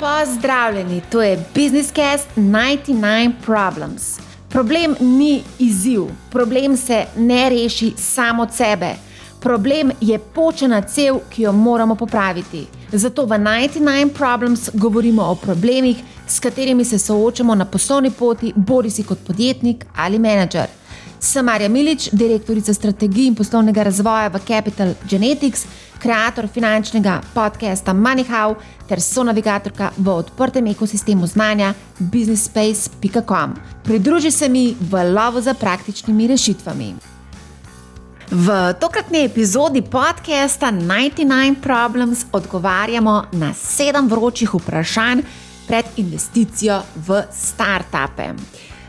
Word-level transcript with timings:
Pozdravljeni, 0.00 1.02
to 1.10 1.22
je 1.22 1.44
Business 1.54 1.92
Cast 1.92 2.28
99 2.36 3.32
Problems. 3.44 4.18
Problem 4.48 4.96
ni 5.00 5.42
izziv, 5.58 6.02
problem 6.30 6.76
se 6.76 7.04
ne 7.16 7.50
reši 7.50 7.92
samo 7.96 8.42
od 8.42 8.54
sebe. 8.54 8.94
Problem 9.40 9.90
je 10.00 10.18
počena 10.18 10.82
cev, 10.82 11.18
ki 11.30 11.42
jo 11.42 11.52
moramo 11.52 11.94
popraviti. 11.94 12.66
Zato 12.92 13.24
v 13.24 13.28
99 13.28 14.10
Problems 14.14 14.70
govorimo 14.74 15.22
o 15.22 15.34
problemih, 15.34 15.96
s 16.28 16.40
katerimi 16.40 16.84
se 16.84 16.98
soočamo 16.98 17.54
na 17.54 17.64
poslovni 17.64 18.10
poti, 18.10 18.52
bodi 18.56 18.90
si 18.90 19.02
kot 19.02 19.18
podjetnik 19.26 19.86
ali 19.96 20.18
menedžer. 20.18 20.66
Sem 21.20 21.44
Marja 21.44 21.68
Milič, 21.68 22.08
direktorica 22.12 22.74
strategij 22.74 23.26
in 23.26 23.34
poslovnega 23.34 23.82
razvoja 23.82 24.28
v 24.28 24.40
Capital 24.46 24.94
Genetics, 25.10 25.66
ustvarjalec 26.06 26.52
finančnega 26.52 27.20
podcasta 27.34 27.92
MoneyHow 27.92 28.54
ter 28.88 29.00
sonavigatorka 29.00 29.90
v 29.98 30.08
odprtem 30.08 30.66
ekosistemu 30.66 31.26
znanja 31.26 31.74
businessspace.com. 31.98 33.54
Pridruži 33.84 34.30
se 34.30 34.48
mi 34.48 34.76
v 34.80 35.02
lovu 35.14 35.40
za 35.40 35.54
praktičnimi 35.54 36.26
rešitvami. 36.26 36.94
V 38.30 38.74
tokratni 38.80 39.24
epizodi 39.24 39.82
podcasta 39.82 40.70
99 40.72 41.54
Problems 41.62 42.26
odgovarjamo 42.32 43.24
na 43.32 43.54
sedem 43.54 44.08
vročih 44.08 44.54
vprašanj 44.54 45.22
pred 45.66 45.86
investicijo 45.96 46.82
v 47.06 47.22
startupe. 47.32 48.30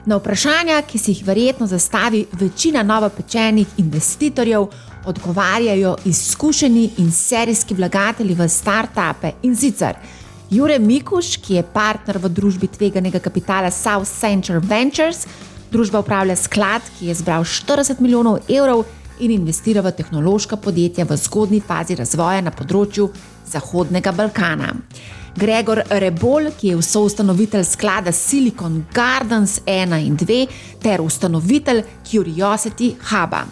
Na 0.05 0.15
vprašanja, 0.15 0.81
ki 0.81 0.97
si 0.97 1.11
jih 1.11 1.25
verjetno 1.25 1.67
zastavi 1.67 2.25
večina 2.31 2.83
novopečenih 2.83 3.67
investitorjev, 3.77 4.67
odgovarjajo 5.07 5.95
izkušeni 6.05 6.89
in 6.97 7.11
serijski 7.11 7.73
vlagatelji 7.73 8.35
v 8.35 8.47
start-upe 8.49 9.31
in 9.43 9.55
sicer 9.55 9.95
Jure 10.49 10.79
Mikuš, 10.79 11.37
ki 11.43 11.57
je 11.57 11.63
partner 11.73 12.17
v 12.23 12.29
družbi 12.31 12.67
tveganega 12.71 13.19
kapitala 13.19 13.71
South 13.71 14.07
Central 14.07 14.61
Ventures, 14.63 15.25
družba 15.71 15.99
upravlja 15.99 16.37
sklad, 16.39 16.81
ki 16.99 17.09
je 17.09 17.15
zbral 17.19 17.43
40 17.43 17.99
milijonov 17.99 18.39
evrov 18.47 18.85
in 19.19 19.31
investira 19.31 19.81
v 19.81 19.91
tehnološka 19.91 20.55
podjetja 20.55 21.05
v 21.05 21.17
zgodni 21.17 21.59
fazi 21.59 21.97
razvoja 21.99 22.41
na 22.41 22.53
področju 22.55 23.09
Zahodnega 23.47 24.13
Balkana. 24.15 24.71
Gregor 25.37 25.83
Rebol, 25.89 26.49
ki 26.57 26.71
je 26.71 26.81
soustanovitelj 26.81 27.65
sklada 27.67 28.11
Silicon 28.11 28.85
Gardens 28.93 29.59
1 29.65 29.99
in 29.99 30.15
2 30.17 30.39
ter 30.81 31.03
ustanovitelj 31.03 31.83
Curiosity 32.07 32.95
Huba. 33.11 33.43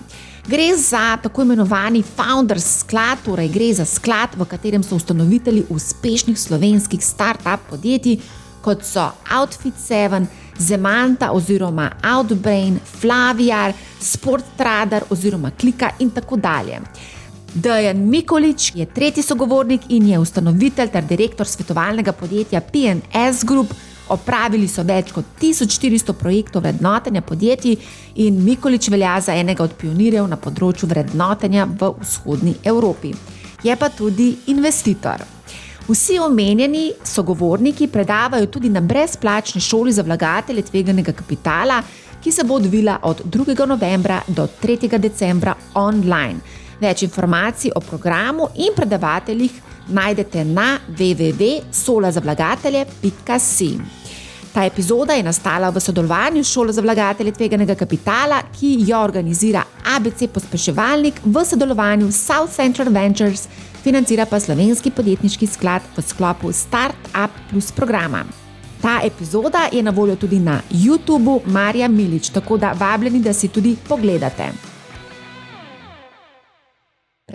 Gre 0.47 0.77
za 0.77 1.17
tako 1.17 1.41
imenovani 1.41 2.03
Founders 2.03 2.79
sklad, 2.79 3.17
torej 3.25 3.47
gre 3.49 3.73
za 3.73 3.85
sklad, 3.85 4.29
v 4.37 4.45
katerem 4.45 4.83
so 4.83 4.95
ustanovitelji 4.95 5.63
uspešnih 5.69 6.39
slovenskih 6.39 7.01
start-up 7.01 7.59
podjetij, 7.69 8.19
kot 8.61 8.83
so 8.85 9.07
Outfit 9.39 9.73
7, 9.89 10.25
Zemanta 10.59 11.31
oziroma 11.31 11.89
Outbrain, 12.03 12.77
Flaviar, 12.99 13.73
Sportradar 13.99 15.03
oziroma 15.09 15.51
Klika 15.51 15.89
in 15.99 16.09
tako 16.09 16.35
dalje. 16.35 16.79
Dejan 17.53 17.97
Mikolič 18.09 18.71
je 18.75 18.85
tretji 18.85 19.23
sogovornik 19.23 19.81
in 19.89 20.07
je 20.07 20.19
ustanovitelj 20.19 20.89
ter 20.91 21.03
direktor 21.03 21.47
svetovalnega 21.47 22.11
podjetja 22.11 22.61
PNS 22.61 23.43
Group. 23.43 23.73
Opravili 24.09 24.67
so 24.67 24.83
več 24.85 25.11
kot 25.15 25.25
1400 25.41 26.13
projektov 26.13 26.61
vrednotenja 26.61 27.21
podjetij 27.21 27.77
in 28.15 28.43
Mikolič 28.43 28.89
velja 28.89 29.19
za 29.21 29.33
enega 29.33 29.63
od 29.63 29.73
pionirjev 29.73 30.27
na 30.29 30.37
področju 30.37 30.89
vrednotenja 30.89 31.65
v 31.65 31.93
vzhodni 32.01 32.55
Evropi. 32.63 33.13
Je 33.63 33.75
pa 33.75 33.89
tudi 33.89 34.35
investitor. 34.53 35.25
Vsi 35.87 36.19
omenjeni 36.19 36.91
sogovorniki 37.03 37.87
predavajo 37.87 38.47
tudi 38.49 38.69
na 38.69 38.81
brezplačni 38.81 39.61
šoli 39.61 39.91
za 39.93 40.01
vlagatelje 40.01 40.63
tveganega 40.69 41.13
kapitala, 41.13 41.81
ki 42.21 42.31
se 42.31 42.43
bo 42.43 42.55
odvila 42.57 42.99
od 43.03 43.21
2. 43.25 43.65
novembra 43.67 44.21
do 44.27 44.47
3. 44.61 44.97
decembra 44.97 45.55
online. 45.73 46.64
Več 46.79 47.01
informacij 47.01 47.71
o 47.75 47.79
programu 47.79 48.47
in 48.55 48.73
predavateljih 48.75 49.51
najdete 49.87 50.43
na 50.43 50.79
www.solazavlagatelje.com. 50.87 53.85
Ta 54.55 54.63
epizoda 54.63 55.13
je 55.13 55.23
nastala 55.23 55.69
v 55.69 55.79
sodelovanju 55.79 56.43
s 56.43 56.51
Šolo 56.51 56.71
za 56.71 56.81
vlagatelje 56.81 57.31
tveganega 57.31 57.75
kapitala, 57.75 58.41
ki 58.59 58.77
jo 58.87 59.01
organizira 59.03 59.63
ABC 59.95 60.31
Pospeševalnik 60.31 61.19
v 61.25 61.45
sodelovanju 61.45 62.11
s 62.11 62.23
South 62.23 62.55
Central 62.55 62.87
Ventures, 62.89 63.47
financira 63.83 64.25
pa 64.25 64.39
slovenski 64.39 64.91
podjetniški 64.91 65.47
sklad 65.47 65.81
v 65.97 66.01
sklopu 66.01 66.53
Startup 66.53 67.31
Plus 67.49 67.71
programa. 67.71 68.23
Ta 68.81 69.01
epizoda 69.03 69.67
je 69.71 69.83
na 69.83 69.91
voljo 69.91 70.15
tudi 70.15 70.39
na 70.39 70.61
YouTubu 70.71 71.41
Marja 71.45 71.87
Milič, 71.87 72.29
tako 72.29 72.57
da 72.57 72.71
vabljeni, 72.71 73.19
da 73.19 73.33
si 73.33 73.47
tudi 73.47 73.75
pogledate. 73.87 74.74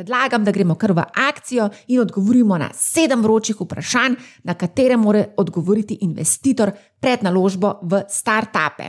Predlagam, 0.00 0.44
da 0.44 0.50
gremo 0.50 0.75
kar 0.81 0.94
v 0.97 1.03
akcijo 1.28 1.66
in 1.93 2.00
odgovorimo 2.00 2.56
na 2.59 2.71
sedem 2.72 3.21
vročih 3.21 3.59
vprašanj, 3.61 4.15
na 4.49 4.55
katere 4.55 4.97
mora 4.97 5.27
odgovoriti 5.37 5.99
investitor 6.00 6.72
pred 7.00 7.21
naložbo 7.22 7.75
v 7.83 8.00
start-upe. 8.09 8.87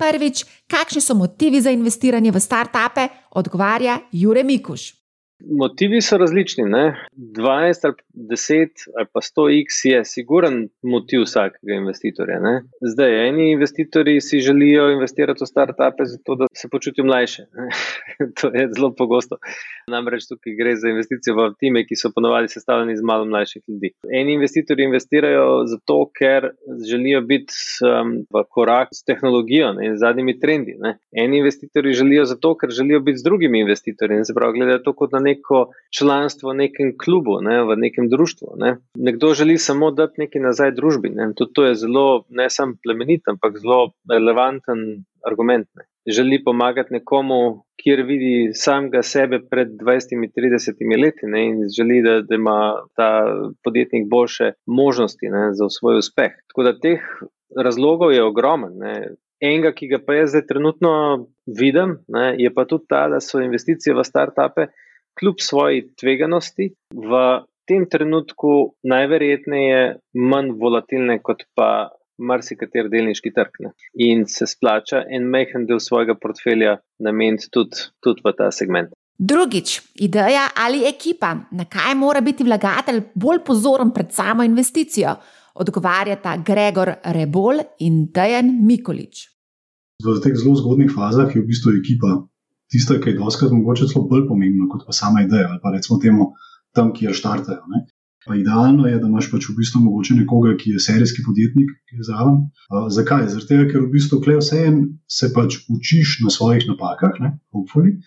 Prvič, 0.00 0.46
kakšni 0.64 1.02
so 1.04 1.18
motivi 1.20 1.60
za 1.60 1.68
investiranje 1.70 2.32
v 2.32 2.40
start-upe, 2.40 3.08
odgovarja 3.36 3.98
Jure 4.12 4.44
Mikuš. 4.44 5.03
Motivi 5.40 6.00
so 6.00 6.16
različni. 6.18 6.64
Ne? 6.64 6.94
12 7.16 7.84
ali 7.84 7.94
10 8.14 8.68
ali 8.96 9.06
pa 9.12 9.20
100x 9.20 9.80
je 9.84 10.04
siguren 10.04 10.68
motiv 10.82 11.24
vsakega 11.24 11.74
investitorja. 11.74 12.40
Ne? 12.40 12.62
Zdaj, 12.92 13.28
eni 13.28 13.50
investitorji 13.52 14.20
si 14.20 14.40
želijo 14.40 14.90
investirati 14.92 15.44
v 15.44 15.46
start-upe, 15.46 16.04
zato 16.04 16.34
da 16.34 16.46
se 16.54 16.68
počutijo 16.72 17.04
mlajše. 17.04 17.42
to 18.40 18.48
je 18.54 18.68
zelo 18.76 18.94
pogosto. 18.98 19.36
Namreč 19.90 20.28
tukaj 20.28 20.54
gre 20.60 20.76
za 20.76 20.88
investicije 20.88 21.34
v 21.34 21.50
time, 21.58 21.84
ki 21.86 21.96
so 21.96 22.10
ponovadi 22.14 22.48
sestavljeni 22.48 22.92
iz 22.92 23.02
malo 23.02 23.24
mlajših 23.24 23.62
ljudi. 23.68 23.90
Eni 24.20 24.32
investitorji 24.32 24.84
investirajo 24.84 25.66
zato, 25.66 25.98
ker 26.18 26.50
želijo 26.90 27.20
biti 27.20 27.52
um, 27.82 28.14
v 28.34 28.44
korak 28.48 28.88
s 28.94 29.04
tehnologijo 29.04 29.72
ne? 29.72 29.86
in 29.86 29.98
zadnjimi 29.98 30.38
trendi. 30.40 30.76
Ne? 30.78 30.98
Eni 31.12 31.38
investitorji 31.38 31.92
želijo 31.92 32.24
zato, 32.24 32.54
ker 32.56 32.70
želijo 32.70 33.00
biti 33.00 33.18
z 33.18 33.22
drugimi 33.22 33.60
investitorji. 33.60 34.24
Se 34.24 34.34
pravi, 34.34 34.58
gledajo 34.58 34.78
to 34.78 34.92
kot 34.92 35.12
na 35.12 35.23
neko 35.24 35.64
članstvo 35.98 36.52
v 36.52 36.58
nekem 36.64 36.92
klubu, 36.98 37.38
ne, 37.42 37.62
v 37.64 37.76
nekem 37.76 38.08
društvu. 38.12 38.54
Ne. 38.60 38.76
Nekdo 38.98 39.34
želi 39.34 39.58
samo 39.58 39.90
dati 39.90 40.24
nekaj 40.24 40.42
nazaj 40.42 40.74
družbi. 40.76 41.10
Ne. 41.14 41.32
Tudi 41.36 41.52
to 41.54 41.66
je 41.66 41.74
zelo, 41.86 42.24
ne 42.28 42.50
samo 42.50 42.78
plemenit, 42.82 43.28
ampak 43.28 43.58
zelo 43.62 43.94
relevanten 44.10 45.04
argument. 45.26 45.68
Ne. 45.76 45.88
Želi 46.06 46.42
pomagati 46.44 46.92
nekomu, 46.92 47.64
kjer 47.80 48.02
vidi 48.04 48.52
samega 48.52 49.02
sebe 49.02 49.40
pred 49.50 49.68
20-30 49.80 50.82
leti 51.02 51.26
ne, 51.32 51.46
in 51.48 51.62
želi, 51.76 52.02
da, 52.04 52.20
da 52.28 52.34
ima 52.34 52.58
ta 52.96 53.10
podjetnik 53.64 54.08
boljše 54.10 54.52
možnosti 54.66 55.32
ne, 55.32 55.48
za 55.52 55.68
svoj 55.68 55.98
uspeh. 56.04 56.32
Tako 56.48 56.62
da 56.62 56.78
teh 56.78 57.00
razlogov 57.56 58.12
je 58.12 58.24
ogromen. 58.24 58.76
Ne. 58.78 58.94
Enega, 59.44 59.72
ki 59.76 59.88
ga 59.90 59.98
pa 60.06 60.14
jaz 60.16 60.32
zdaj 60.32 60.46
trenutno 60.48 60.90
vidim, 61.46 61.98
ne, 62.08 62.34
je 62.38 62.52
pa 62.54 62.64
tudi 62.68 62.88
ta, 62.88 63.08
da 63.12 63.20
so 63.20 63.42
investicije 63.42 63.94
v 63.96 64.04
start-upe 64.06 64.68
kljub 65.18 65.40
svoji 65.40 65.88
tveganosti, 66.00 66.70
v 66.94 67.20
tem 67.68 67.86
trenutku 67.90 68.74
najverjetneje 68.84 69.96
manj 70.14 70.50
volatilne 70.60 71.18
kot 71.24 71.46
pa 71.56 71.90
marsikater 72.18 72.88
delniški 72.92 73.32
trg. 73.34 73.60
Ne. 73.64 73.72
In 74.06 74.26
se 74.30 74.46
splača 74.46 75.04
en 75.10 75.26
mehen 75.30 75.66
del 75.66 75.80
svojega 75.82 76.14
portfelja 76.20 76.76
nameniti 77.02 77.50
tudi, 77.52 77.88
tudi 78.04 78.22
v 78.24 78.34
ta 78.38 78.50
segment. 78.54 78.92
Drugič, 79.14 79.78
ideja 80.02 80.48
ali 80.58 80.84
ekipa, 80.88 81.30
na 81.54 81.68
kaj 81.70 81.94
mora 81.94 82.20
biti 82.20 82.44
vlagatelj 82.44 83.00
bolj 83.14 83.44
pozoren 83.46 83.92
pred 83.94 84.10
samo 84.12 84.42
investicijo, 84.42 85.14
odgovarjata 85.62 86.36
Gregor 86.46 86.90
Rebol 87.14 87.62
in 87.86 88.08
Dejan 88.14 88.50
Mikolič. 88.66 89.28
V 90.02 90.18
teh 90.20 90.34
zelo 90.34 90.56
zgodnih 90.58 90.90
fazah 90.90 91.30
je 91.30 91.40
v 91.40 91.46
bistvu 91.46 91.76
ekipa 91.78 92.16
tisto, 92.74 92.98
kar 93.00 93.14
je 93.14 93.20
doskrat 93.20 93.54
mogoče 93.54 93.88
celo 93.92 94.04
bolj 94.10 94.26
pomembno 94.28 94.68
kot 94.72 94.86
pa 94.86 94.92
sama 94.92 95.24
ideja 95.24 95.48
ali 95.50 95.62
pa 95.62 95.72
recimo 95.74 96.00
temu 96.02 96.32
tam, 96.74 96.90
kjer 96.94 97.14
štartajo. 97.14 97.62
Ne. 97.70 97.84
Pa 98.26 98.34
idealno 98.34 98.86
je, 98.88 98.98
da 98.98 99.08
imaš 99.08 99.28
pač 99.30 99.46
v 99.50 99.54
bistvu 99.58 99.82
mogoče 99.84 100.14
nekoga, 100.16 100.54
ki 100.60 100.74
je 100.74 100.80
serijski 100.80 101.22
podjetnik, 101.26 101.70
ki 101.88 102.00
je 102.00 102.06
zraven. 102.08 102.38
Zakaj? 102.96 103.28
Zato, 103.34 103.58
ker 103.68 103.84
v 103.84 103.90
bistvu 103.92 104.20
klej 104.24 104.40
vse 104.40 104.60
en 104.70 104.78
se 105.06 105.28
pač 105.34 105.58
učiš 105.68 106.18
na 106.24 106.32
svojih 106.32 106.64
napakah, 106.70 107.20
ne, 107.20 107.34
hopefully, 107.52 107.98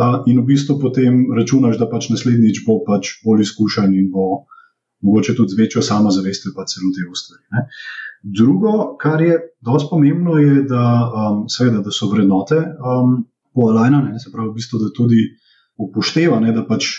uh, 0.00 0.22
in 0.26 0.40
v 0.40 0.46
bistvu 0.48 0.78
potem 0.80 1.26
računaš, 1.36 1.76
da 1.80 1.90
pač 1.92 2.08
naslednjič 2.12 2.64
bo 2.64 2.80
pač 2.88 3.18
bolj 3.24 3.44
izkušen 3.44 3.92
in 3.94 4.08
bo 4.14 4.46
mogoče 5.04 5.36
tudi 5.36 5.52
z 5.52 5.60
večjo 5.60 5.84
samozavestjo 5.84 6.56
pa 6.56 6.64
celo 6.64 6.90
te 6.96 7.04
ustvari. 7.12 7.68
Drugo, 8.24 8.96
kar 8.96 9.20
je 9.22 9.36
dosti 9.60 9.92
pomembno, 9.92 10.38
je, 10.40 10.62
da, 10.72 10.84
um, 11.04 11.44
seveda, 11.52 11.84
da 11.84 11.92
so 11.92 12.08
vrednote 12.10 12.62
um, 12.80 13.20
poalajna, 13.56 14.04
se 14.20 14.30
pravi, 14.32 14.52
v 14.52 14.58
bistvu, 14.60 14.80
da 14.84 14.92
tudi 14.94 15.24
upošteva, 15.80 16.40
ne, 16.44 16.52
da 16.56 16.64
pač 16.68 16.92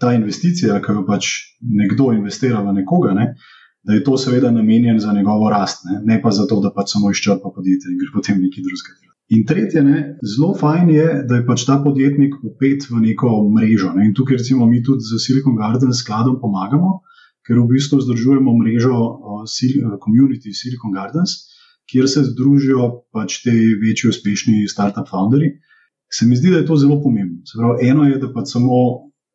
ta 0.00 0.12
investicija, 0.14 0.80
ki 0.84 0.98
jo 0.98 1.04
pač 1.08 1.30
nekdo 1.64 2.12
investira 2.12 2.60
v 2.64 2.76
nekoga, 2.80 3.14
ne, 3.16 3.32
da 3.84 3.96
je 3.96 4.04
to 4.04 4.16
seveda 4.20 4.50
namenjen 4.50 5.00
za 5.00 5.12
njegovo 5.12 5.50
rast, 5.52 5.84
ne, 5.88 6.00
ne 6.04 6.20
pa 6.22 6.32
zato, 6.32 6.60
da 6.60 6.72
pač 6.74 6.94
samo 6.96 7.12
izčrpa 7.12 7.52
podjetje 7.54 7.92
in 7.92 7.98
gre 8.00 8.12
potem 8.14 8.40
nekaj 8.40 8.64
drugega. 8.64 9.12
In 9.32 9.44
tretje, 9.48 9.80
ne, 9.84 9.98
zelo 10.20 10.52
fajn 10.60 10.90
je, 10.92 11.06
da 11.28 11.38
je 11.38 11.46
pač 11.48 11.64
ta 11.64 11.78
podjetnik 11.84 12.36
upet 12.44 12.84
v 12.90 13.00
neko 13.06 13.30
mrežo. 13.56 13.94
Ne. 13.96 14.10
In 14.10 14.14
tukaj, 14.16 14.36
recimo, 14.42 14.66
mi 14.68 14.82
tudi 14.84 15.04
z 15.04 15.20
Silicon 15.20 15.56
Garden 15.56 15.94
skladom 15.96 16.36
pomagamo, 16.42 17.00
ker 17.44 17.60
v 17.60 17.64
bistvu 17.72 18.02
združujemo 18.04 18.52
mrežo 18.60 18.98
Community 20.04 20.52
Silicon 20.52 20.92
Gardens, 20.92 21.38
kjer 21.88 22.08
se 22.08 22.24
združijo 22.28 22.90
pač 23.12 23.40
te 23.44 23.52
večji 23.80 24.12
uspešni 24.12 24.64
start-up 24.68 25.08
founderji. 25.12 25.54
Se 26.14 26.26
mi 26.26 26.36
zdi, 26.36 26.50
da 26.52 26.60
je 26.60 26.66
to 26.66 26.76
zelo 26.76 27.00
pomembno. 27.02 27.42
Pravi, 27.58 27.88
eno 27.90 28.04
je, 28.06 28.18
da 28.22 28.30
pač 28.32 28.52
samo 28.54 28.76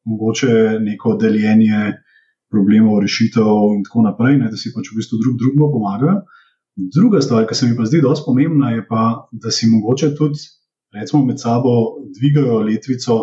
mogoče 0.08 0.80
neko 0.84 1.18
deljenje 1.22 1.94
problemov, 2.50 3.02
rešitev 3.04 3.50
in 3.76 3.84
tako 3.86 4.06
naprej, 4.08 4.38
ne, 4.40 4.48
da 4.50 4.58
si 4.58 4.72
pač 4.74 4.92
v 4.92 5.02
bistvu 5.02 5.20
drug 5.22 5.42
drugemu 5.42 5.72
pomagajo. 5.74 6.22
Druga 6.96 7.20
stvar, 7.22 7.44
ki 7.50 7.58
se 7.58 7.68
mi 7.68 7.76
pa 7.76 7.86
zdi 7.90 8.00
dosti 8.02 8.26
pomembna, 8.26 8.72
je 8.78 8.86
pa, 8.88 9.04
da 9.32 9.52
si 9.52 9.68
mogoče 9.68 10.14
tudi 10.16 10.40
recimo, 10.94 11.26
med 11.26 11.40
sabo 11.40 11.70
dvigajo 12.20 12.60
letvico, 12.60 13.20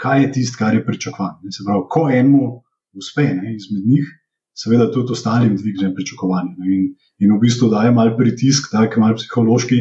kaj 0.00 0.22
je 0.22 0.32
tisto, 0.32 0.58
kar 0.58 0.74
je 0.74 0.84
pričakovano. 0.86 1.50
Se 1.50 1.64
pravi, 1.66 1.86
ko 1.90 2.08
enemu 2.10 2.62
uspe 2.98 3.22
ne, 3.22 3.54
izmed 3.56 3.86
njih, 3.86 4.08
seveda 4.54 4.90
tudi 4.92 5.12
ostalim 5.12 5.56
dvignem 5.56 5.94
pričakovanje. 5.94 6.54
Ne, 6.58 6.74
in, 6.76 6.88
in 7.18 7.34
v 7.34 7.40
bistvu 7.42 7.70
daje 7.72 7.92
mal 7.92 8.14
pritisk, 8.18 8.70
tako 8.72 9.00
mal 9.00 9.16
psihološki, 9.18 9.80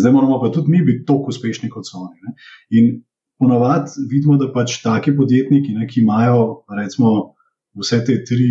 zdaj 0.00 0.12
moramo 0.12 0.40
pa 0.40 0.50
tudi 0.52 0.70
mi 0.70 0.82
biti 0.84 1.04
toliko 1.04 1.34
uspešni 1.34 1.70
kot 1.70 1.88
so 1.88 1.98
oni. 2.06 2.18
Ne. 2.26 2.34
In 2.78 2.90
ponavadi 3.38 4.06
vidimo, 4.10 4.36
da 4.38 4.52
pač 4.52 4.80
taki 4.82 5.16
podjetniki, 5.16 5.74
ne, 5.74 5.86
ki 5.86 6.00
imajo 6.00 6.64
recimo 6.76 7.34
vse 7.78 8.02
te 8.06 8.20
tri 8.24 8.50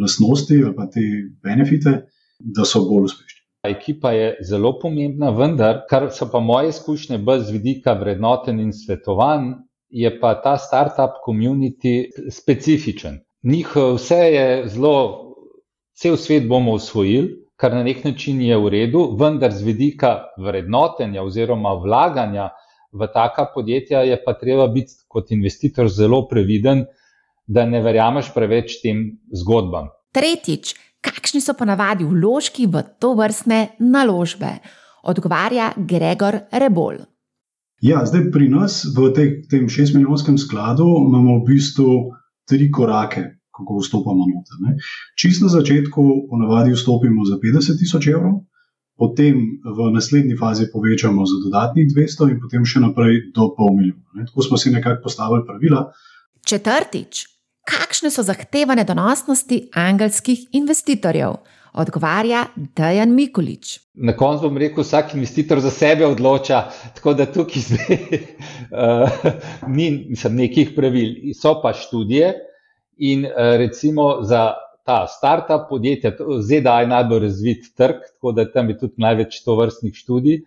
lastnosti 0.00 0.62
ali 0.64 0.74
pa 0.76 0.86
te 0.90 1.04
benefite 1.42 2.00
da 2.40 2.64
so 2.64 2.84
bolj 2.88 3.04
uspešni. 3.04 3.40
Ekipa 3.68 4.12
je 4.12 4.28
zelo 4.48 4.72
pomembna, 4.80 5.30
vendar, 5.36 5.82
kar 5.88 6.08
so 6.16 6.30
pa 6.32 6.40
moje 6.40 6.70
izkušnje, 6.72 7.18
bolj 7.18 7.42
z 7.48 7.56
vidika 7.58 7.92
vrednoten 7.92 8.60
in 8.60 8.72
svetovan, 8.72 9.50
je 9.90 10.10
pa 10.20 10.34
ta 10.42 10.56
startup 10.58 11.20
community 11.26 12.08
specifičen. 12.30 13.20
Njihov 13.42 13.94
vse 13.98 14.20
je 14.34 14.46
zelo, 14.68 14.96
cel 15.92 16.16
svet 16.16 16.48
bomo 16.48 16.72
usvojili, 16.78 17.36
kar 17.60 17.74
na 17.74 17.82
nek 17.84 18.04
način 18.04 18.40
je 18.40 18.56
v 18.56 18.68
redu, 18.72 19.02
vendar 19.20 19.52
z 19.52 19.62
vidika 19.62 20.14
vrednotenja 20.40 21.22
oziroma 21.22 21.74
vlaganja 21.76 22.48
v 22.92 23.06
taka 23.14 23.46
podjetja 23.54 24.02
je 24.02 24.16
pa 24.24 24.34
treba 24.34 24.66
biti 24.66 24.92
kot 25.08 25.30
investitor 25.30 25.88
zelo 25.88 26.26
previden, 26.28 26.84
da 27.46 27.66
ne 27.66 27.82
verjameš 27.82 28.32
preveč 28.34 28.80
tem 28.82 29.04
zgodbam. 29.34 29.90
Tretjič, 30.14 30.74
kakšni 31.04 31.40
so 31.42 31.54
ponavadi 31.58 32.06
vložki 32.06 32.66
v 32.66 32.82
to 32.98 33.14
vrstne 33.18 33.76
naložbe, 33.78 34.58
odgovarja 35.02 35.72
Gregor 35.76 36.46
Rebol. 36.52 37.04
Ja, 37.80 38.04
zdaj 38.04 38.28
pri 38.32 38.50
nas 38.52 38.82
v 38.84 39.12
te, 39.16 39.26
tem 39.48 39.68
šestmilijonskem 39.68 40.36
skladu 40.38 40.84
imamo 40.84 41.40
v 41.40 41.46
bistvu 41.48 41.94
tri 42.48 42.68
korake, 42.70 43.39
kako 43.60 43.80
vstopamo 43.84 44.26
noter. 44.32 44.80
Čist 45.20 45.44
na 45.44 45.52
začetku 45.52 46.06
ponavadi 46.30 46.72
vstopimo 46.74 47.28
za 47.28 47.36
50 47.38 47.78
tisoč 47.78 48.08
evrov, 48.10 48.40
potem 49.00 49.60
v 49.64 49.78
naslednji 49.94 50.36
fazi 50.36 50.68
povečamo 50.72 51.24
za 51.24 51.40
dodatnih 51.44 51.88
200 51.88 52.32
in 52.34 52.40
potem 52.40 52.66
še 52.68 52.84
naprej 52.84 53.32
do 53.32 53.48
pol 53.56 53.72
milijona. 53.72 54.28
Tako 54.28 54.44
smo 54.44 54.60
si 54.60 54.72
nekako 54.74 55.00
postavili 55.08 55.46
pravila. 55.48 55.86
Četrtič, 56.44 57.24
kakšne 57.64 58.12
so 58.12 58.24
zahtevane 58.26 58.84
donosnosti 58.84 59.70
angelskih 59.72 60.52
investitorjev? 60.52 61.40
Odgovarja 61.70 62.48
Dajan 62.76 63.14
Mikulič. 63.14 63.76
Na 63.94 64.10
koncu 64.18 64.48
bom 64.48 64.58
rekel, 64.58 64.82
vsak 64.82 65.14
investitor 65.14 65.60
za 65.62 65.70
sebe 65.70 66.02
odloča, 66.02 66.64
tako 66.96 67.14
da 67.14 67.28
tukaj 67.30 67.62
zdaj, 67.62 67.98
uh, 68.74 69.28
ni 69.76 69.86
mislim, 70.10 70.34
nekih 70.44 70.72
pravil. 70.76 71.30
So 71.38 71.54
pa 71.62 71.70
študije 71.72 72.34
in 73.00 73.24
uh, 73.24 73.56
recimo 73.58 74.22
za 74.22 74.54
ta 74.84 75.06
start-up 75.06 75.68
podjetja, 75.68 76.12
ZDA 76.40 76.80
je 76.80 76.86
najbolj 76.86 77.20
razvit 77.20 77.68
trg, 77.76 78.00
tako 78.14 78.32
da 78.32 78.46
tam 78.52 78.68
je 78.68 78.78
tudi 78.78 78.94
največ 78.96 79.42
tovrstnih 79.44 79.94
študij. 79.94 80.40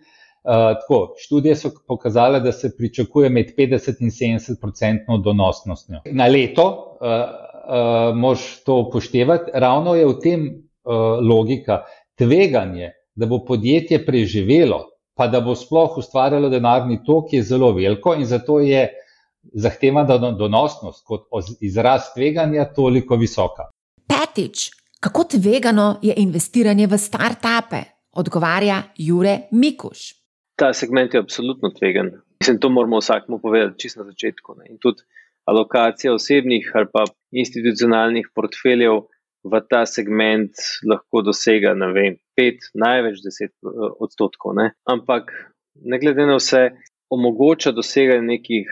Uh, 0.44 0.74
tako, 0.80 1.14
študije 1.18 1.56
so 1.56 1.70
pokazale, 1.88 2.40
da 2.40 2.52
se 2.52 2.76
pričakuje 2.76 3.30
med 3.30 3.54
50 3.58 4.02
in 4.04 4.10
70 4.10 4.66
odstotno 4.68 5.18
donosnostjo. 5.24 6.02
Na 6.12 6.26
leto 6.28 6.66
uh, 7.00 7.08
uh, 7.08 8.16
moš 8.16 8.64
to 8.64 8.76
upoštevati. 8.88 9.50
Ravno 9.54 9.94
je 9.94 10.06
v 10.06 10.18
tem 10.20 10.44
uh, 10.44 10.92
logika 11.30 11.82
tveganje, 12.18 12.92
da 13.14 13.26
bo 13.26 13.44
podjetje 13.44 14.04
preživelo, 14.06 14.84
pa 15.14 15.26
da 15.26 15.40
bo 15.40 15.54
sploh 15.54 15.98
ustvarjalo 15.98 16.48
denarni 16.48 17.00
tok, 17.06 17.32
je 17.32 17.42
zelo 17.42 17.72
veliko 17.72 18.14
in 18.14 18.26
zato 18.26 18.60
je 18.60 18.88
zahtevana 19.52 20.32
donosnost 20.38 21.04
kot 21.04 21.28
izraz 21.60 22.12
tveganja 22.14 22.64
toliko 22.74 23.16
visoka. 23.16 23.68
Petič, 24.06 24.70
kako 25.00 25.24
tvegano 25.36 25.98
je 26.02 26.14
investiranje 26.16 26.86
v 26.86 26.98
start-upe? 26.98 27.84
Odgovarja 28.14 28.82
Jure 28.98 29.48
Mikuš 29.50 30.24
ta 30.56 30.72
segment 30.72 31.14
je 31.14 31.20
absolutno 31.20 31.70
tvegan. 31.70 32.10
Mislim, 32.40 32.58
to 32.60 32.68
moramo 32.68 32.98
vsakmu 32.98 33.38
povedati 33.38 33.78
čisto 33.78 34.02
na 34.02 34.10
začetku. 34.10 34.54
Ne. 34.58 34.64
In 34.70 34.78
tudi 34.78 35.02
alokacija 35.44 36.14
osebnih 36.14 36.70
ali 36.74 36.86
pa 36.92 37.04
institucionalnih 37.32 38.30
portfeljev 38.34 39.02
v 39.44 39.60
ta 39.68 39.84
segment 39.86 40.52
lahko 40.88 41.20
dosega, 41.22 41.74
ne 41.74 41.90
vem, 41.92 42.14
pet, 42.36 42.64
največ 42.74 43.20
deset 43.24 43.52
eh, 43.52 43.90
odstotkov. 44.00 44.54
Ne. 44.56 44.70
Ampak, 44.88 45.32
ne 45.74 45.98
glede 46.00 46.26
na 46.26 46.38
vse, 46.38 46.70
omogoča 47.14 47.72
doseganje 47.72 48.26
nekih 48.28 48.70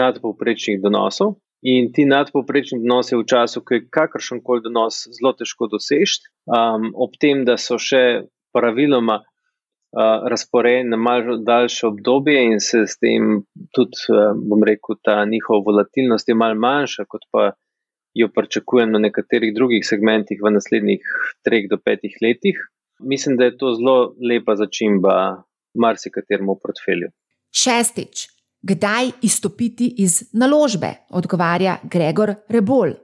nadpovprečnih 0.00 0.80
donosov. 0.82 1.38
In 1.66 1.88
ti 1.92 2.04
nadpovprečni 2.06 2.78
donosi 2.84 3.16
v 3.18 3.24
času, 3.26 3.64
ko 3.66 3.74
je 3.74 3.86
kakršen 3.90 4.44
koli 4.46 4.62
donos 4.62 5.00
zelo 5.16 5.32
težko 5.34 5.66
doseči, 5.72 6.20
um, 6.46 6.92
ob 6.94 7.16
tem, 7.18 7.42
da 7.48 7.56
so 7.58 7.80
še 7.82 8.28
praviloma 8.54 9.18
razporejeni 10.28 10.90
na 10.90 10.96
malo 10.96 11.36
daljše 11.36 11.86
obdobje 11.86 12.44
in 12.44 12.60
se 12.60 12.78
s 12.86 12.98
tem 12.98 13.42
tudi, 13.74 13.96
bom 14.48 14.62
rekel, 14.64 14.96
ta 15.02 15.24
njihova 15.24 15.62
volatilnost 15.66 16.28
je 16.28 16.34
malo 16.34 16.54
manjša, 16.54 17.04
kot 17.08 17.24
pa 17.32 17.52
jo 18.14 18.28
pričakujem 18.34 18.92
na 18.92 18.98
nekaterih 18.98 19.54
drugih 19.54 19.86
segmentih 19.86 20.40
v 20.44 20.52
naslednjih 20.52 21.00
treh 21.44 21.68
do 21.70 21.78
petih 21.84 22.16
letih. 22.22 22.58
Mislim, 23.00 23.36
da 23.36 23.44
je 23.44 23.56
to 23.56 23.74
zelo 23.74 24.14
lepa 24.20 24.56
začimba 24.56 25.42
marsikateremu 25.74 26.58
portfelju. 26.62 27.08
Šestič. 27.54 28.26
Kdaj 28.62 29.10
izstopiti 29.22 29.86
iz 30.02 30.22
naložbe, 30.32 30.90
odgovarja 31.10 31.78
Gregor 31.90 32.34
Rebol. 32.48 32.96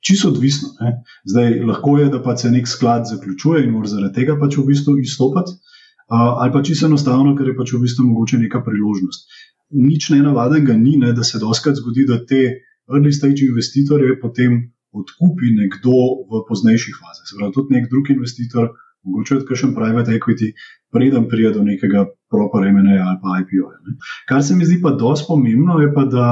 Čisto 0.00 0.30
odvisno. 0.30 0.70
Ne? 0.80 1.02
Zdaj, 1.28 1.58
lahko 1.66 1.98
je, 1.98 2.08
da 2.08 2.22
pa 2.22 2.36
se 2.36 2.50
nek 2.50 2.68
sklad 2.68 3.08
zaključuje 3.10 3.64
in 3.64 3.74
mora 3.74 3.90
zaradi 3.90 4.22
tega 4.22 4.38
pač 4.40 4.56
v 4.56 4.64
bistvu 4.70 4.96
izstopiti 5.02 5.58
ali 6.10 6.52
pa 6.52 6.62
čisto 6.62 6.86
enostavno, 6.86 7.36
ker 7.38 7.46
je 7.46 7.54
pač 7.54 7.72
v 7.72 7.84
bistvu 7.84 8.08
mogoče 8.08 8.38
neka 8.40 8.64
priložnost. 8.66 9.28
Nič 9.78 10.08
nenavadnega 10.10 10.74
ni, 10.74 10.96
ne, 10.98 11.12
da 11.14 11.22
se 11.22 11.38
doskrat 11.38 11.78
zgodi, 11.78 12.02
da 12.08 12.18
te 12.26 12.40
early 12.90 13.12
stage 13.14 13.46
investitorje 13.46 14.16
potem 14.18 14.56
odkupi 14.90 15.52
nekdo 15.54 16.26
v 16.26 16.42
poznejših 16.48 16.96
fazah. 16.98 17.28
Se 17.28 17.38
pravi, 17.38 17.54
tudi 17.54 17.76
nek 17.76 17.86
drug 17.92 18.10
investitor, 18.10 18.72
mogoče 19.02 19.36
od 19.36 19.44
kakšen 19.48 19.74
private 19.74 20.12
equity, 20.12 20.52
preden 20.92 21.28
pride 21.28 21.52
do 21.56 21.62
nekega 21.64 22.06
proper 22.30 22.66
MNA 22.72 22.98
ali 23.08 23.18
pa 23.22 23.38
IPO. 23.42 23.68
Ne. 23.70 23.96
Kar 24.28 24.42
se 24.44 24.56
mi 24.56 24.66
zdi 24.68 24.80
pa 24.82 24.90
dosti 24.90 25.28
pomembno, 25.28 25.78
je 25.80 25.92
pa, 25.94 26.04
da 26.04 26.26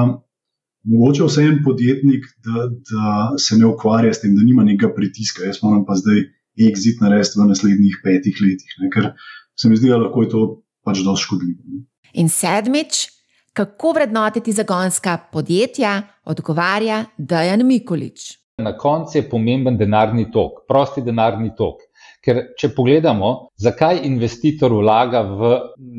mogoče 0.89 1.25
vse 1.25 1.43
en 1.43 1.61
podjetnik, 1.65 2.25
da, 2.45 2.69
da 2.91 3.13
se 3.39 3.59
ne 3.59 3.67
ukvarja 3.67 4.15
s 4.15 4.23
tem, 4.23 4.35
da 4.37 4.45
nima 4.45 4.65
nekega 4.65 4.93
pritiska. 4.95 5.45
Jaz 5.45 5.63
moram 5.63 5.85
pa 5.87 5.99
zdaj 5.99 6.25
exit 6.69 7.03
narediti 7.03 7.41
v 7.41 7.49
naslednjih 7.51 8.01
petih 8.05 8.41
letih. 8.43 8.81
Ne, 8.83 8.91
ker 8.95 9.13
se 9.59 9.69
mi 9.69 9.77
zdi, 9.77 9.93
da 9.93 10.01
lahko 10.01 10.25
je 10.25 10.33
to 10.35 10.43
pač 10.85 11.05
dosti 11.05 11.29
škodljivo. 11.29 11.85
In 12.19 12.29
sedmič, 12.33 13.07
kako 13.53 13.93
vrednotiti 13.97 14.53
zagonska 14.53 15.19
podjetja, 15.33 16.03
odgovarja 16.25 17.05
Dajan 17.19 17.67
Mikulič. 17.67 18.33
Na 18.59 18.73
koncu 18.79 19.19
je 19.19 19.29
pomemben 19.31 19.77
denarni 19.79 20.31
tok, 20.35 20.65
prosti 20.69 21.03
denarni 21.07 21.53
tok. 21.57 21.85
Ker, 22.29 22.41
če 22.61 22.69
pogledamo, 22.77 23.29
zakaj 23.57 24.03
investitor 24.05 24.75
vlaga 24.75 25.23
v 25.25 25.53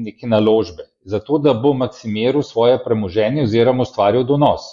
neke 0.05 0.29
naložbe? 0.29 0.86
Zato, 1.09 1.39
da 1.41 1.55
bo 1.57 1.74
maksimiral 1.74 2.43
svoje 2.45 2.77
premoženje 2.83 3.48
oziroma 3.48 3.88
ustvaril 3.88 4.27
donos. 4.29 4.67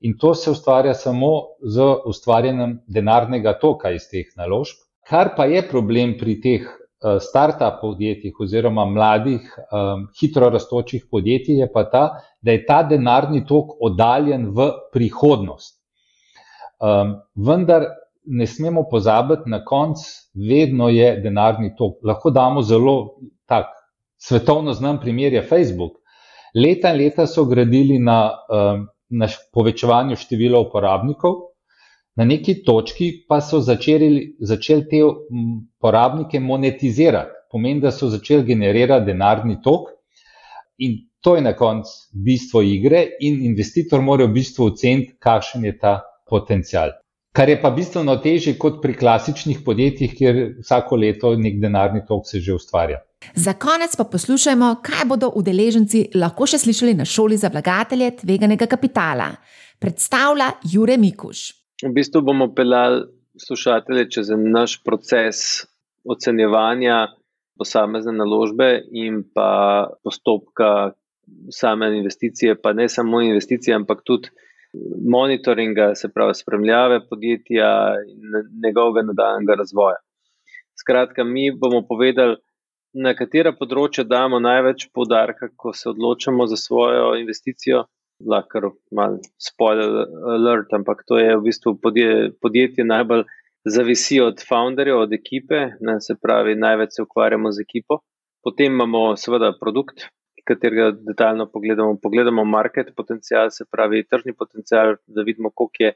In 0.00 0.16
to 0.20 0.32
se 0.34 0.50
ustvarja 0.50 0.94
samo 0.96 1.58
z 1.60 1.84
ustvarjanjem 2.08 2.78
denarnega 2.88 3.58
toka 3.60 3.92
iz 3.92 4.08
teh 4.08 4.32
naložb. 4.40 4.80
Kar 5.04 5.34
pa 5.36 5.44
je 5.50 5.60
problem 5.68 6.16
pri 6.16 6.38
teh 6.40 6.64
Eh, 7.04 7.18
start-up 7.20 7.82
podjetjih 7.82 8.38
oziroma 8.40 8.84
mladih, 8.88 9.48
um, 9.76 10.06
hitro 10.20 10.48
raztočih 10.48 11.02
podjetij, 11.10 11.58
je 11.60 11.66
pa 11.72 11.82
ta, 11.92 12.04
da 12.40 12.54
je 12.54 12.62
ta 12.64 12.78
denarni 12.88 13.42
tok 13.44 13.74
oddaljen 13.84 14.46
v 14.56 14.70
prihodnost. 14.92 15.74
Um, 16.80 17.12
vendar 17.36 17.84
ne 18.26 18.46
smemo 18.46 18.84
pozabiti, 18.90 19.50
na 19.50 19.64
koncu 19.64 20.04
vedno 20.50 20.88
je 20.88 21.20
denarni 21.20 21.74
tok. 21.76 22.00
Lahko 22.04 22.30
damo 22.30 22.62
zelo 22.62 23.16
tak 23.46 23.66
svetovno 24.16 24.72
znan 24.72 25.00
primer, 25.00 25.32
je 25.32 25.42
Facebook. 25.42 26.00
Leta 26.54 26.92
in 26.94 26.98
leta 26.98 27.26
so 27.26 27.44
gradili 27.44 27.98
na, 27.98 28.30
um, 28.48 28.86
na 29.10 29.28
povečevanju 29.52 30.16
števila 30.16 30.60
uporabnikov, 30.60 31.34
na 32.16 32.24
neki 32.24 32.62
točki 32.64 33.10
pa 33.28 33.40
so 33.40 33.60
začeli, 33.60 34.36
začeli 34.40 34.88
te 34.88 35.02
uporabnike 35.04 36.40
monetizirati. 36.40 37.30
Pomeni, 37.50 37.80
da 37.80 37.90
so 37.90 38.08
začeli 38.10 38.46
generirati 38.46 39.06
denarni 39.06 39.60
tok 39.62 39.90
in 40.78 40.96
to 41.24 41.36
je 41.36 41.42
na 41.42 41.52
koncu 41.56 41.90
bistvo 42.12 42.62
igre, 42.62 43.06
in 43.20 43.44
investitor 43.46 44.02
mora 44.02 44.26
v 44.26 44.34
bistvu 44.34 44.66
oceniti, 44.72 45.14
kakšen 45.18 45.64
je 45.64 45.78
ta 45.78 45.94
potencial. 46.28 46.92
Kar 47.34 47.48
je 47.50 47.56
pa 47.58 47.70
bistveno 47.74 48.14
težje 48.22 48.52
kot 48.62 48.76
pri 48.82 48.94
klasičnih 48.94 49.64
podjetjih, 49.66 50.12
kjer 50.14 50.36
vsako 50.60 50.96
leto 51.02 51.32
nek 51.34 51.56
denarni 51.62 52.04
tok 52.06 52.28
se 52.30 52.38
že 52.40 52.54
ustvarja. 52.54 53.00
Za 53.34 53.56
konec 53.58 53.96
pa 53.98 54.04
poslušajmo, 54.04 54.68
kaj 54.86 55.08
bodo 55.10 55.32
udeleženci 55.40 56.04
lahko 56.14 56.46
še 56.46 56.60
slišali 56.62 56.94
na 56.94 57.04
šoli 57.04 57.38
za 57.40 57.50
vlagatelje 57.50 58.12
tveganega 58.20 58.68
kapitala. 58.70 59.32
Predstavlja 59.82 60.52
Jure 60.70 60.94
Mikuš. 60.96 61.40
V 61.82 61.90
bistvu 61.96 62.22
bomo 62.22 62.52
pelali 62.54 63.02
slušatelje 63.42 64.06
čez 64.14 64.30
naš 64.38 64.78
proces 64.86 65.64
ocenjevanja 66.06 67.08
posamezne 67.58 68.14
naložbe 68.14 68.84
in 68.92 69.24
pa 69.34 69.90
postopka 70.06 70.92
same 71.50 71.90
investicije, 71.98 72.54
pa 72.62 72.72
ne 72.72 72.86
samo 72.88 73.24
investicije, 73.26 73.74
ampak 73.74 74.06
tudi 74.06 74.30
monitoringa, 75.10 75.94
se 75.94 76.08
pravi 76.14 76.34
spremljave 76.34 77.00
podjetja 77.08 77.70
in 78.08 78.34
njegovega 78.64 79.06
nadaljnega 79.06 79.54
razvoja. 79.58 80.00
Skratka, 80.80 81.24
mi 81.24 81.50
bomo 81.60 81.82
povedali, 81.88 82.36
na 82.94 83.14
katera 83.18 83.52
področja 83.58 84.04
damo 84.06 84.38
največ 84.42 84.88
podarka, 84.94 85.50
ko 85.56 85.72
se 85.74 85.88
odločamo 85.90 86.46
za 86.46 86.58
svojo 86.60 87.14
investicijo. 87.18 87.84
Lahko 88.30 88.70
malo 88.94 89.18
spoiler 89.42 90.04
alert, 90.36 90.70
ampak 90.76 91.02
to 91.08 91.18
je 91.18 91.32
v 91.34 91.42
bistvu 91.48 91.74
podje, 91.82 92.10
podjetje 92.40 92.86
najbolj 92.86 93.24
zavisi 93.66 94.20
od 94.22 94.42
founderjev, 94.48 95.00
od 95.08 95.12
ekipe, 95.16 95.64
ne, 95.80 95.96
se 96.00 96.14
pravi, 96.22 96.54
največ 96.54 96.94
se 96.94 97.02
ukvarjamo 97.02 97.50
z 97.52 97.64
ekipo. 97.66 97.98
Potem 98.44 98.72
imamo 98.72 99.16
seveda 99.18 99.50
produkt, 99.58 100.06
katerega 100.44 100.90
detaljno 101.08 101.46
pogledamo. 101.52 101.96
Pogledamo 102.02 102.44
market 102.44 102.92
potencial, 102.96 103.50
se 103.50 103.64
pravi, 103.70 104.04
tržni 104.04 104.32
potencial, 104.32 104.96
da 105.06 105.22
vidimo, 105.22 105.50
koliko, 105.50 105.82
je, 105.84 105.92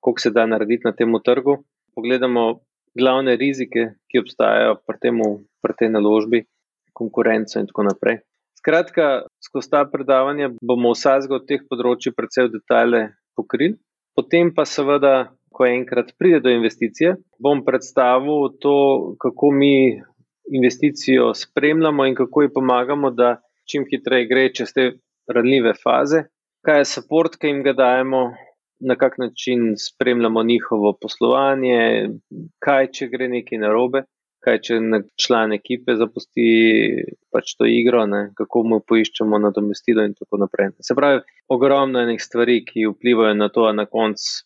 koliko 0.00 0.20
se 0.20 0.30
da 0.30 0.46
narediti 0.46 0.84
na 0.84 0.92
tem 0.92 1.12
trgu. 1.24 1.58
Pogledamo 1.94 2.60
glavne 2.98 3.36
rizike, 3.36 3.92
ki 4.08 4.22
obstajajo 4.24 4.78
pri, 4.86 4.98
temu, 5.02 5.28
pri 5.62 5.74
tej 5.78 5.92
naložbi, 5.94 6.44
konkurenco 6.92 7.60
in 7.60 7.68
tako 7.70 7.86
naprej. 7.88 8.22
Skratka, 8.58 9.22
skozi 9.44 9.70
ta 9.70 9.84
predavanja 9.86 10.50
bomo 10.62 10.90
vsakega 10.94 11.36
od 11.38 11.46
teh 11.46 11.62
področji 11.70 12.14
precej 12.16 12.48
v 12.48 12.58
detalje 12.58 13.02
pokrili, 13.38 13.76
potem 14.18 14.50
pa 14.54 14.66
seveda, 14.66 15.30
ko 15.54 15.66
enkrat 15.66 16.10
pride 16.18 16.42
do 16.44 16.50
investicije, 16.52 17.14
bom 17.42 17.62
predstavil 17.66 18.50
to, 18.62 18.74
kako 19.22 19.50
mi 19.54 19.98
investicijo 20.54 21.32
spremljamo 21.34 22.06
in 22.06 22.14
kako 22.18 22.42
ji 22.42 22.52
pomagamo, 22.54 23.10
da 23.10 23.38
čim 23.70 23.86
hitreje 23.90 24.28
gre 24.30 24.48
čez 24.54 24.72
te 24.74 24.90
ranljive 25.28 25.74
faze, 25.82 26.24
kaj 26.66 26.82
je 26.82 26.90
support, 26.92 27.36
ki 27.36 27.52
jim 27.52 27.62
ga 27.66 27.74
dajemo, 27.76 28.22
na 28.80 28.96
kak 28.96 29.18
način 29.18 29.74
spremljamo 29.76 30.42
njihovo 30.42 30.92
poslovanje, 31.02 32.08
kaj 32.64 32.90
če 32.94 33.08
gre 33.12 33.28
nekaj 33.28 33.58
narobe, 33.58 34.04
kaj 34.44 34.60
če 34.66 34.78
član 35.18 35.52
ekipe 35.56 35.96
zapusti 35.98 36.48
pač 37.34 37.56
to 37.58 37.66
igro, 37.66 38.04
ne, 38.06 38.28
kako 38.38 38.62
mu 38.70 38.80
poiščemo 38.80 39.40
nadomestilo 39.42 40.04
in 40.06 40.14
tako 40.14 40.38
naprej. 40.44 40.70
Se 40.82 40.94
pravi, 40.94 41.24
ogromno 41.50 42.00
je 42.00 42.12
nekaj 42.12 42.26
stvari, 42.26 42.60
ki 42.64 42.86
vplivajo 42.92 43.34
na 43.34 43.50
to, 43.54 43.66
da 43.66 43.74
na 43.82 43.86
koncu 43.90 44.44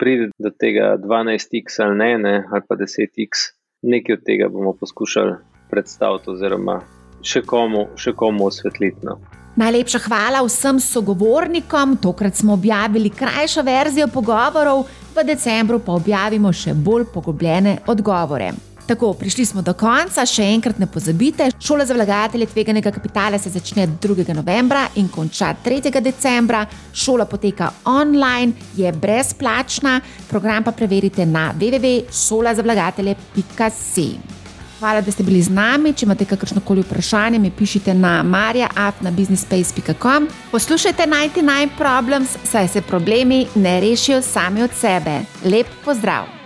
pride 0.00 0.30
do 0.38 0.50
tega 0.50 0.94
12x 1.00 1.78
ali 1.84 2.00
ne, 2.00 2.10
ne 2.18 2.34
ali 2.50 2.66
pa 2.68 2.80
10x. 2.80 3.48
Nekaj 3.84 4.16
od 4.16 4.24
tega 4.24 4.48
bomo 4.48 4.72
poskušali 4.80 5.36
predstaviti, 5.70 6.30
oziroma 6.30 6.80
še 7.24 7.42
komu, 7.42 7.86
še 7.96 8.12
komu 8.12 8.50
osvetliti. 8.50 9.06
No. 9.06 9.16
Najlepša 9.56 9.98
hvala 10.08 10.42
vsem 10.42 10.80
sogovornikom. 10.82 11.96
Tokrat 12.02 12.36
smo 12.36 12.52
objavili 12.52 13.10
krajšo 13.10 13.62
verzijo 13.62 14.08
pogovorov, 14.10 14.84
v 15.14 15.24
decembru 15.24 15.78
pa 15.78 15.92
objavimo 15.94 16.52
še 16.52 16.74
bolj 16.74 17.04
poglobljene 17.14 17.78
odgovore. 17.86 18.52
Tako, 18.86 19.14
prišli 19.16 19.44
smo 19.48 19.62
do 19.64 19.72
konca, 19.72 20.26
še 20.28 20.44
enkrat 20.52 20.76
ne 20.78 20.86
pozabite. 20.90 21.50
Šola 21.56 21.86
za 21.88 21.94
vlagatelje 21.96 22.46
tveganega 22.52 22.90
kapitala 22.92 23.38
se 23.40 23.48
začne 23.50 23.86
2. 24.02 24.34
novembra 24.36 24.88
in 25.00 25.08
konča 25.08 25.54
3. 25.64 26.00
decembra. 26.04 26.66
Šola 26.92 27.24
poteka 27.24 27.70
online, 27.88 28.52
je 28.76 28.92
brezplačna, 28.92 30.00
program 30.28 30.64
pa 30.64 30.72
preverite 30.72 31.26
na 31.26 31.54
www.šolazavlagatelje.com. 31.56 34.43
Hvala, 34.84 35.00
da 35.00 35.12
ste 35.12 35.22
bili 35.22 35.42
z 35.42 35.48
nami. 35.48 35.94
Če 35.96 36.04
imate 36.04 36.26
kakršno 36.28 36.60
koli 36.60 36.82
vprašanje, 36.84 37.38
mi 37.40 37.50
pišite 37.50 37.94
na 37.96 38.22
marja.afnabusinespace.com. 38.22 40.28
Poslušajte 40.52 41.08
99 41.08 41.68
Problems, 41.78 42.36
saj 42.44 42.68
se 42.68 42.82
problemi 42.82 43.46
ne 43.54 43.80
rešijo 43.80 44.22
sami 44.22 44.62
od 44.62 44.70
sebe. 44.76 45.20
Lep 45.44 45.66
pozdrav! 45.84 46.43